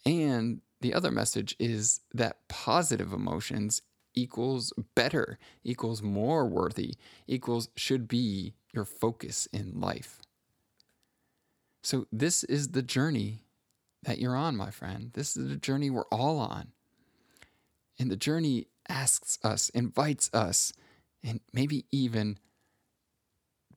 And 0.06 0.62
the 0.80 0.94
other 0.94 1.12
message 1.12 1.54
is 1.60 2.00
that 2.14 2.48
positive 2.48 3.12
emotions 3.12 3.82
equals 4.14 4.72
better, 4.96 5.38
equals 5.66 6.02
more 6.02 6.48
worthy, 6.48 6.96
equals 7.28 7.68
should 7.76 8.08
be 8.08 8.54
your 8.72 8.86
focus 8.86 9.50
in 9.52 9.82
life. 9.82 10.22
So, 11.84 12.08
this 12.12 12.46
is 12.46 12.70
the 12.70 12.82
journey 12.82 13.44
that 14.04 14.20
you're 14.20 14.36
on, 14.36 14.56
my 14.56 14.72
friend. 14.72 15.12
This 15.14 15.36
is 15.36 15.50
the 15.50 15.58
journey 15.58 15.90
we're 15.90 16.04
all 16.06 16.40
on. 16.40 16.70
And 18.00 18.10
the 18.10 18.16
journey 18.16 18.68
asks 18.88 19.38
us, 19.44 19.70
invites 19.70 20.30
us, 20.34 20.72
and 21.22 21.42
maybe 21.52 21.86
even 21.92 22.38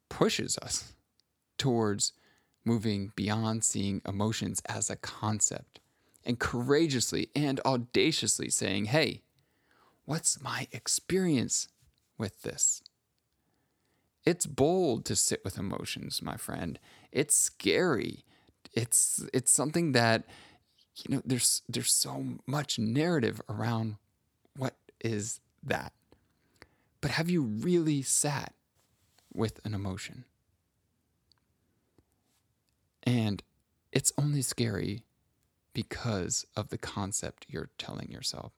pushes 0.08 0.56
us 0.58 0.94
towards 1.58 2.12
moving 2.68 3.10
beyond 3.16 3.64
seeing 3.64 4.02
emotions 4.06 4.60
as 4.66 4.90
a 4.90 4.96
concept 4.96 5.80
and 6.24 6.38
courageously 6.38 7.30
and 7.34 7.60
audaciously 7.64 8.50
saying, 8.50 8.84
Hey, 8.84 9.22
what's 10.04 10.42
my 10.42 10.68
experience 10.70 11.68
with 12.18 12.42
this? 12.42 12.82
It's 14.26 14.44
bold 14.44 15.06
to 15.06 15.16
sit 15.16 15.40
with 15.42 15.56
emotions, 15.56 16.20
my 16.20 16.36
friend. 16.36 16.78
It's 17.10 17.34
scary. 17.34 18.26
It's 18.74 19.24
it's 19.32 19.50
something 19.50 19.92
that 19.92 20.24
you 20.96 21.16
know 21.16 21.22
there's 21.24 21.62
there's 21.66 21.94
so 21.94 22.38
much 22.46 22.78
narrative 22.78 23.40
around 23.48 23.96
what 24.54 24.76
is 25.00 25.40
that. 25.62 25.94
But 27.00 27.12
have 27.12 27.30
you 27.30 27.40
really 27.42 28.02
sat 28.02 28.52
with 29.32 29.64
an 29.64 29.72
emotion? 29.72 30.24
And 33.08 33.42
it's 33.90 34.12
only 34.18 34.42
scary 34.42 35.02
because 35.72 36.44
of 36.54 36.68
the 36.68 36.76
concept 36.76 37.46
you're 37.48 37.70
telling 37.78 38.10
yourself. 38.10 38.52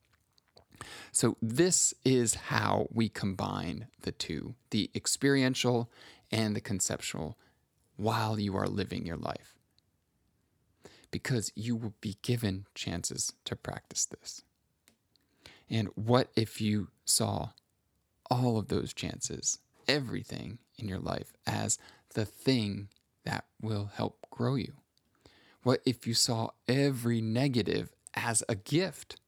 So, 1.13 1.37
this 1.41 1.95
is 2.05 2.35
how 2.35 2.89
we 2.91 3.09
combine 3.09 3.87
the 4.03 4.11
two 4.11 4.57
the 4.71 4.91
experiential 4.93 5.89
and 6.33 6.57
the 6.57 6.61
conceptual 6.61 7.39
while 7.97 8.41
you 8.41 8.57
are 8.57 8.67
living 8.67 9.07
your 9.07 9.17
life. 9.17 9.55
Because 11.13 11.53
you 11.55 11.77
will 11.77 11.95
be 12.01 12.17
given 12.23 12.67
chances 12.75 13.33
to 13.45 13.55
practice 13.55 14.05
this. 14.05 14.43
And 15.69 15.91
what 15.95 16.31
if 16.35 16.61
you 16.61 16.89
saw 17.05 17.51
all 18.29 18.59
of 18.59 18.67
those 18.67 18.93
chances, 18.93 19.59
everything 19.87 20.59
in 20.77 20.89
your 20.89 20.99
life, 20.99 21.33
as 21.47 21.79
the 22.15 22.25
thing 22.25 22.89
that 23.31 23.45
will 23.63 23.91
help 23.95 24.27
grow 24.31 24.57
you? 24.57 24.73
What 25.63 25.81
if 25.87 26.07
you 26.07 26.15
saw 26.15 26.51
every 26.67 27.21
negative 27.21 27.95
as 28.15 28.43
a 28.49 28.57
gift? 28.57 29.21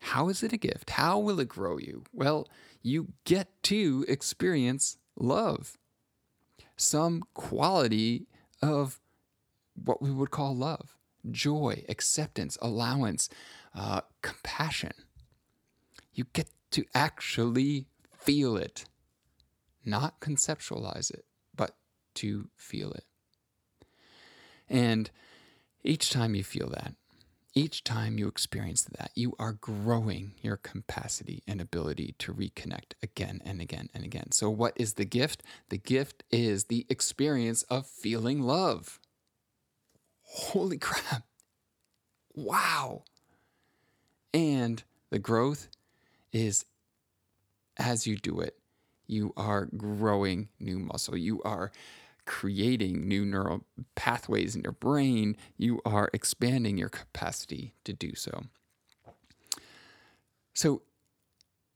How 0.00 0.28
is 0.28 0.42
it 0.42 0.54
a 0.54 0.56
gift? 0.56 0.90
How 0.90 1.18
will 1.18 1.38
it 1.38 1.48
grow 1.48 1.76
you? 1.76 2.04
Well, 2.12 2.48
you 2.82 3.08
get 3.24 3.62
to 3.64 4.06
experience 4.08 4.96
love, 5.16 5.76
some 6.76 7.24
quality 7.34 8.26
of 8.62 9.00
what 9.74 10.00
we 10.00 10.10
would 10.10 10.30
call 10.30 10.56
love 10.56 10.94
joy, 11.30 11.84
acceptance, 11.90 12.56
allowance, 12.62 13.28
uh, 13.74 14.00
compassion. 14.22 14.92
You 16.14 16.24
get 16.32 16.48
to 16.70 16.86
actually 16.94 17.86
feel 18.16 18.56
it, 18.56 18.86
not 19.84 20.20
conceptualize 20.20 21.12
it, 21.12 21.26
to 22.18 22.48
feel 22.56 22.92
it. 22.92 23.04
And 24.68 25.10
each 25.82 26.10
time 26.10 26.34
you 26.34 26.44
feel 26.44 26.68
that, 26.70 26.94
each 27.54 27.82
time 27.82 28.18
you 28.18 28.28
experience 28.28 28.82
that, 28.98 29.10
you 29.14 29.34
are 29.38 29.52
growing 29.52 30.32
your 30.42 30.56
capacity 30.56 31.42
and 31.46 31.60
ability 31.60 32.14
to 32.18 32.32
reconnect 32.32 32.92
again 33.02 33.40
and 33.44 33.60
again 33.60 33.88
and 33.94 34.04
again. 34.04 34.32
So, 34.32 34.50
what 34.50 34.74
is 34.76 34.94
the 34.94 35.04
gift? 35.04 35.42
The 35.70 35.78
gift 35.78 36.24
is 36.30 36.64
the 36.64 36.86
experience 36.88 37.62
of 37.64 37.86
feeling 37.86 38.42
love. 38.42 39.00
Holy 40.22 40.78
crap. 40.88 41.24
Wow. 42.34 43.04
And 44.34 44.82
the 45.10 45.18
growth 45.18 45.68
is 46.32 46.64
as 47.78 48.06
you 48.06 48.16
do 48.16 48.40
it, 48.40 48.56
you 49.06 49.32
are 49.36 49.68
growing 49.76 50.48
new 50.60 50.78
muscle. 50.78 51.16
You 51.16 51.40
are 51.42 51.70
creating 52.28 53.08
new 53.08 53.24
neural 53.24 53.64
pathways 53.94 54.54
in 54.54 54.62
your 54.62 54.72
brain, 54.72 55.34
you 55.56 55.80
are 55.86 56.10
expanding 56.12 56.76
your 56.76 56.90
capacity 56.90 57.72
to 57.84 57.94
do 57.94 58.14
so. 58.14 58.44
So, 60.52 60.82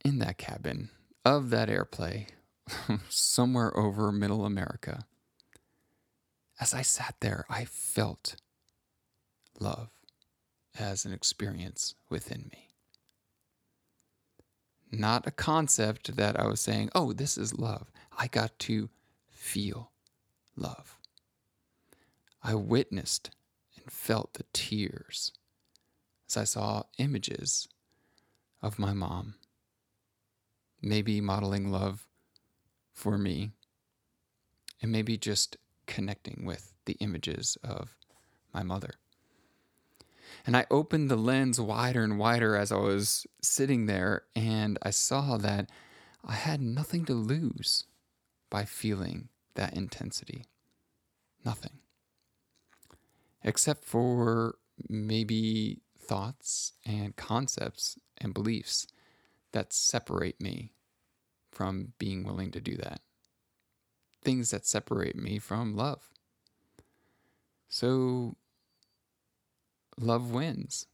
in 0.05 0.19
that 0.19 0.37
cabin 0.37 0.91
of 1.25 1.49
that 1.51 1.71
airplane, 1.71 2.27
somewhere 3.09 3.75
over 3.77 4.13
middle 4.13 4.45
America, 4.45 5.07
as 6.61 6.75
I 6.75 6.83
sat 6.83 7.15
there, 7.21 7.47
I 7.49 7.65
felt 7.65 8.37
love 9.59 9.89
as 10.79 11.07
an 11.07 11.15
experience 11.15 11.95
within 12.11 12.51
me. 12.53 12.69
Not 14.91 15.27
a 15.27 15.31
concept 15.31 16.15
that 16.17 16.39
I 16.39 16.47
was 16.47 16.61
saying, 16.61 16.91
oh, 16.95 17.15
this 17.15 17.39
is 17.39 17.59
love. 17.59 17.91
I 18.19 18.27
got 18.27 18.59
to 18.61 18.91
feel 19.31 19.92
love. 20.57 20.99
I 22.43 22.55
witnessed 22.55 23.31
and 23.77 23.91
felt 23.91 24.35
the 24.35 24.45
tears 24.53 25.33
as 26.29 26.37
I 26.37 26.45
saw 26.45 26.85
images 26.99 27.69
of 28.63 28.79
my 28.79 28.93
mom, 28.93 29.35
maybe 30.81 31.21
modeling 31.21 31.71
love 31.71 32.07
for 32.93 33.19
me, 33.19 33.53
and 34.81 34.91
maybe 34.91 35.17
just 35.17 35.57
connecting 35.87 36.45
with 36.45 36.73
the 36.85 36.95
images 36.95 37.59
of 37.63 37.97
my 38.55 38.63
mother. 38.63 38.95
And 40.47 40.57
I 40.57 40.67
opened 40.71 41.11
the 41.11 41.17
lens 41.17 41.61
wider 41.61 42.03
and 42.03 42.19
wider 42.19 42.57
as 42.57 42.73
I 42.73 42.77
was 42.77 43.27
sitting 43.43 43.87
there, 43.87 44.25
and 44.35 44.79
I 44.83 44.91
saw 44.91 45.37
that 45.37 45.71
I 46.25 46.35
had 46.35 46.61
nothing 46.61 47.05
to 47.07 47.15
lose 47.15 47.85
by 48.49 48.65
feeling 48.65 49.29
that 49.55 49.75
intensity. 49.75 50.47
Nothing. 51.45 51.79
Except 53.43 53.85
for 53.85 54.57
maybe 54.89 55.81
thoughts 55.99 56.73
and 56.85 57.17
concepts 57.17 57.99
and 58.19 58.35
beliefs 58.35 58.87
that 59.53 59.73
separate 59.73 60.41
me 60.41 60.73
from 61.51 61.93
being 61.99 62.25
willing 62.25 62.51
to 62.51 62.61
do 62.61 62.77
that. 62.77 63.01
Things 64.23 64.51
that 64.51 64.67
separate 64.67 65.17
me 65.17 65.39
from 65.39 65.77
love. 65.77 66.09
So, 67.69 68.37
love 69.99 70.31
wins. 70.31 70.87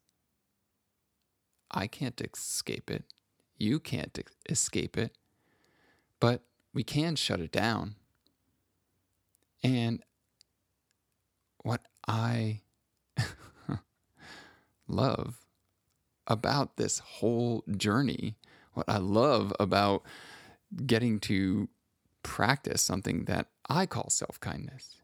I 1.71 1.87
can't 1.87 2.21
escape 2.21 2.91
it. 2.91 3.05
You 3.59 3.79
can't 3.79 4.19
escape 4.49 4.97
it. 4.97 5.17
But 6.21 6.43
we 6.73 6.83
can 6.83 7.17
shut 7.17 7.41
it 7.41 7.53
down. 7.53 7.97
And 9.63 10.03
what 11.63 11.81
I 12.07 12.61
love 14.89 15.37
about 16.27 16.77
this 16.77 16.99
whole 16.99 17.65
journey, 17.77 18.37
what 18.75 18.89
I 18.89 18.99
love 18.99 19.53
about 19.59 20.03
getting 20.87 21.19
to 21.21 21.69
practice 22.23 22.83
something 22.83 23.25
that 23.25 23.47
I 23.69 23.87
call 23.87 24.11
self 24.11 24.39
kindness. 24.41 25.03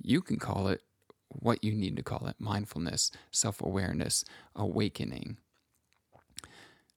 You 0.00 0.20
can 0.20 0.36
call 0.38 0.68
it 0.68 0.82
what 1.28 1.62
you 1.62 1.74
need 1.74 1.96
to 1.96 2.02
call 2.02 2.26
it 2.26 2.36
mindfulness, 2.38 3.10
self 3.30 3.60
awareness, 3.60 4.24
awakening. 4.54 5.38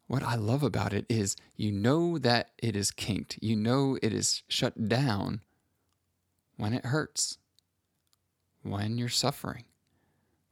What 0.07 0.23
I 0.23 0.35
love 0.35 0.61
about 0.63 0.91
it 0.91 1.05
is 1.07 1.37
you 1.55 1.71
know 1.71 2.17
that 2.17 2.51
it 2.57 2.75
is 2.75 2.91
kinked, 2.91 3.39
you 3.41 3.55
know 3.55 3.97
it 4.01 4.13
is 4.13 4.43
shut 4.49 4.89
down 4.89 5.41
when 6.61 6.75
it 6.75 6.85
hurts, 6.85 7.39
when 8.61 8.95
you're 8.95 9.09
suffering, 9.09 9.63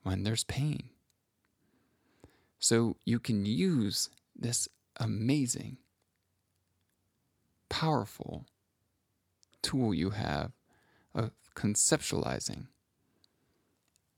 when 0.01 0.23
there's 0.23 0.43
pain. 0.43 0.89
So 2.57 2.95
you 3.05 3.19
can 3.19 3.45
use 3.45 4.09
this 4.35 4.67
amazing, 4.97 5.77
powerful 7.69 8.47
tool 9.61 9.93
you 9.93 10.09
have 10.09 10.51
of 11.13 11.29
conceptualizing 11.55 12.65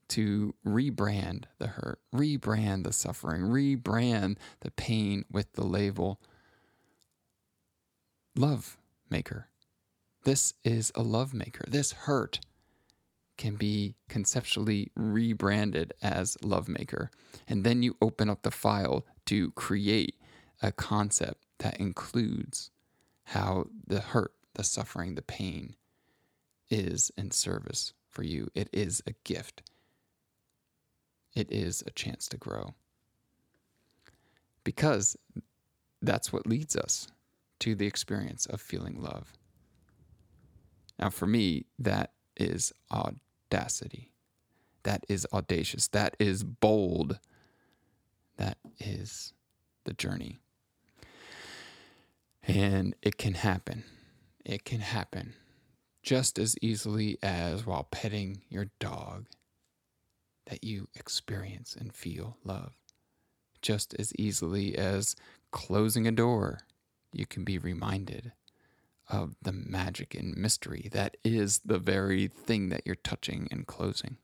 to 0.08 0.56
rebrand 0.66 1.44
the 1.60 1.68
hurt, 1.68 2.00
rebrand 2.16 2.86
the 2.86 2.94
suffering, 2.94 3.42
rebrand 3.42 4.38
the 4.62 4.72
pain 4.72 5.26
with 5.30 5.52
the 5.54 5.66
label 5.66 6.22
love 8.38 8.78
maker. 9.10 9.51
This 10.24 10.54
is 10.64 10.92
a 10.96 11.02
love 11.02 11.34
maker. 11.34 11.66
This 11.68 11.92
hurt 11.92 12.40
can 13.38 13.56
be 13.56 13.96
conceptually 14.08 14.92
rebranded 14.96 15.94
as 16.02 16.38
love 16.44 16.70
maker. 16.70 17.10
And 17.48 17.64
then 17.64 17.82
you 17.82 17.98
open 18.02 18.30
up 18.30 18.44
the 18.44 18.52
file 18.52 19.06
to 19.26 19.52
create 19.52 20.16
a 20.62 20.72
concept 20.72 21.44
that 21.58 21.80
includes 21.80 22.70
how 23.24 23.68
the 23.88 24.00
hurt, 24.00 24.34
the 24.54 24.64
suffering, 24.64 25.16
the 25.16 25.22
pain 25.24 25.76
is 26.70 27.12
in 27.18 27.32
service 27.32 27.94
for 28.08 28.24
you. 28.24 28.50
It 28.54 28.70
is 28.72 29.02
a 29.08 29.14
gift, 29.24 29.64
it 31.34 31.52
is 31.52 31.84
a 31.88 31.92
chance 31.92 32.28
to 32.28 32.38
grow. 32.38 32.76
Because 34.64 35.18
that's 36.02 36.32
what 36.32 36.46
leads 36.46 36.76
us 36.76 37.08
to 37.60 37.74
the 37.74 37.88
experience 37.88 38.46
of 38.46 38.62
feeling 38.62 39.02
love. 39.02 39.34
Now, 41.02 41.10
for 41.10 41.26
me, 41.26 41.66
that 41.80 42.12
is 42.38 42.72
audacity. 42.92 44.12
That 44.84 45.04
is 45.10 45.28
audacious. 45.34 45.88
That 45.88 46.16
is 46.20 46.44
bold. 46.44 47.20
That 48.38 48.58
is 48.80 49.34
the 49.84 49.94
journey. 49.94 50.40
And 52.44 52.96
it 53.02 53.18
can 53.18 53.34
happen. 53.34 53.84
It 54.46 54.64
can 54.64 54.80
happen 54.80 55.34
just 56.04 56.40
as 56.40 56.56
easily 56.62 57.18
as 57.22 57.66
while 57.66 57.88
petting 57.92 58.42
your 58.50 58.68
dog 58.80 59.28
that 60.48 60.64
you 60.64 60.88
experience 60.96 61.76
and 61.80 61.94
feel 61.94 62.38
love. 62.44 62.74
Just 63.62 63.94
as 64.00 64.12
easily 64.16 64.76
as 64.76 65.16
closing 65.52 66.08
a 66.08 66.12
door, 66.12 66.62
you 67.14 67.28
can 67.28 67.44
be 67.44 67.60
reminded 67.60 68.32
of 69.12 69.36
the 69.42 69.52
magic 69.52 70.16
and 70.16 70.36
mystery 70.36 70.90
that 70.94 71.18
is 71.24 71.60
the 71.66 71.78
very 71.78 72.28
thing 72.28 72.70
that 72.70 72.82
you're 72.86 72.96
touching 72.96 73.48
and 73.52 73.68
closing. 73.68 74.18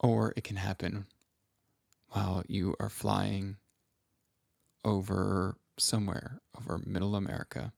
Or 0.00 0.32
it 0.36 0.44
can 0.44 0.56
happen 0.56 1.06
while 2.08 2.42
you 2.48 2.74
are 2.80 2.88
flying 2.88 3.56
over 4.84 5.56
somewhere 5.78 6.40
over 6.58 6.80
middle 6.84 7.14
America 7.14 7.72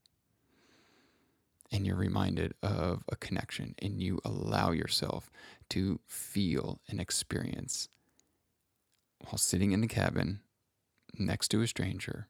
and 1.73 1.87
you're 1.87 1.97
reminded 1.97 2.55
of 2.62 3.03
a 3.09 3.17
connection 3.17 3.75
and 3.81 4.01
you 4.01 4.21
allow 4.25 4.71
yourself 4.71 5.31
to 5.71 5.99
feel 6.07 6.81
and 6.89 7.01
experience 7.01 7.89
while 9.25 9.39
sitting 9.39 9.73
in 9.73 9.81
the 9.81 9.89
cabin 9.89 10.41
next 11.19 11.49
to 11.49 11.62
a 11.62 11.67
stranger, 11.67 12.29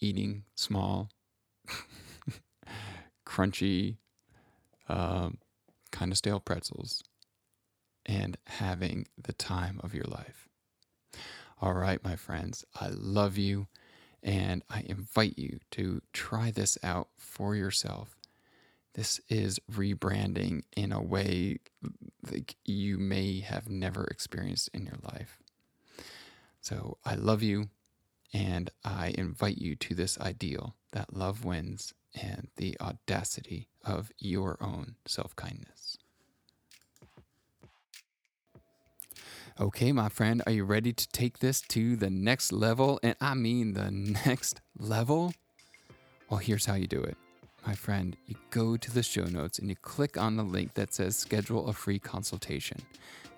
eating 0.00 0.44
small, 0.54 1.10
crunchy, 3.26 3.96
um, 4.88 5.38
kind 5.92 6.12
of 6.12 6.18
stale 6.18 6.40
pretzels, 6.40 7.02
and 8.04 8.36
having 8.46 9.06
the 9.20 9.32
time 9.32 9.80
of 9.82 9.94
your 9.94 10.04
life. 10.04 10.48
All 11.60 11.72
right, 11.72 12.02
my 12.04 12.16
friends, 12.16 12.64
I 12.80 12.88
love 12.88 13.38
you. 13.38 13.66
And 14.22 14.62
I 14.68 14.82
invite 14.86 15.38
you 15.38 15.60
to 15.72 16.02
try 16.12 16.50
this 16.50 16.76
out 16.82 17.08
for 17.16 17.54
yourself. 17.54 18.16
This 18.94 19.20
is 19.28 19.60
rebranding 19.70 20.62
in 20.76 20.90
a 20.90 21.02
way 21.02 21.58
like 22.30 22.56
you 22.64 22.98
may 22.98 23.40
have 23.40 23.68
never 23.68 24.04
experienced 24.04 24.70
in 24.74 24.84
your 24.84 24.98
life. 25.02 25.38
So 26.60 26.98
I 27.04 27.14
love 27.14 27.42
you 27.42 27.68
and 28.32 28.70
I 28.84 29.14
invite 29.16 29.58
you 29.58 29.76
to 29.76 29.94
this 29.94 30.18
ideal 30.20 30.76
that 30.92 31.14
love 31.14 31.44
wins 31.44 31.94
and 32.14 32.48
the 32.56 32.76
audacity 32.80 33.68
of 33.84 34.10
your 34.18 34.56
own 34.60 34.96
self 35.06 35.34
kindness. 35.36 35.98
Okay, 39.58 39.90
my 39.90 40.10
friend, 40.10 40.42
are 40.46 40.52
you 40.52 40.64
ready 40.64 40.92
to 40.92 41.08
take 41.08 41.38
this 41.38 41.62
to 41.62 41.96
the 41.96 42.10
next 42.10 42.52
level? 42.52 43.00
And 43.02 43.16
I 43.20 43.34
mean 43.34 43.72
the 43.72 43.90
next 44.26 44.60
level? 44.78 45.32
Well, 46.28 46.40
here's 46.40 46.66
how 46.66 46.74
you 46.74 46.86
do 46.86 47.02
it. 47.02 47.16
My 47.66 47.74
friend, 47.74 48.16
you 48.26 48.36
go 48.50 48.76
to 48.76 48.90
the 48.92 49.02
show 49.02 49.24
notes 49.24 49.58
and 49.58 49.68
you 49.68 49.74
click 49.74 50.16
on 50.16 50.36
the 50.36 50.44
link 50.44 50.74
that 50.74 50.94
says 50.94 51.16
schedule 51.16 51.66
a 51.66 51.72
free 51.72 51.98
consultation. 51.98 52.80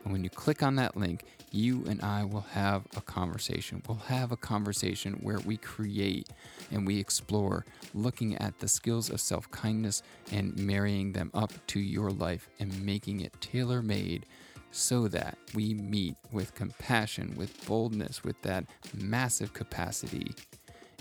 And 0.05 0.13
when 0.13 0.23
you 0.23 0.29
click 0.29 0.63
on 0.63 0.77
that 0.77 0.99
link, 0.99 1.25
you 1.51 1.83
and 1.89 2.03
I 2.03 2.25
will 2.25 2.45
have 2.53 2.87
a 2.95 3.01
conversation. 3.01 3.83
We'll 3.89 3.97
have 3.97 4.31
a 4.31 4.37
conversation 4.37 5.15
where 5.23 5.39
we 5.39 5.57
create 5.57 6.29
and 6.71 6.87
we 6.87 7.01
explore 7.01 7.65
looking 7.95 8.37
at 8.37 8.59
the 8.59 8.69
skills 8.69 9.09
of 9.09 9.19
self 9.19 9.51
kindness 9.51 10.03
and 10.31 10.55
marrying 10.59 11.13
them 11.13 11.31
up 11.33 11.55
to 11.69 11.81
your 11.81 12.11
life 12.11 12.51
and 12.61 12.85
making 12.85 13.23
it 13.23 13.41
tailor 13.41 13.81
made 13.81 14.27
so 14.71 15.09
that 15.09 15.39
we 15.55 15.73
meet 15.73 16.17
with 16.31 16.55
compassion, 16.55 17.35
with 17.35 17.67
boldness, 17.67 18.23
with 18.23 18.41
that 18.43 18.67
massive 18.95 19.55
capacity 19.55 20.35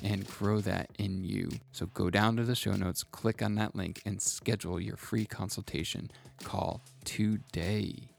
and 0.03 0.27
grow 0.27 0.61
that 0.61 0.89
in 0.97 1.23
you. 1.23 1.49
So 1.71 1.87
go 1.87 2.09
down 2.09 2.35
to 2.37 2.43
the 2.43 2.55
show 2.55 2.73
notes, 2.73 3.03
click 3.03 3.41
on 3.41 3.55
that 3.55 3.75
link, 3.75 4.01
and 4.05 4.21
schedule 4.21 4.79
your 4.79 4.97
free 4.97 5.25
consultation 5.25 6.11
call 6.43 6.81
today. 7.03 8.09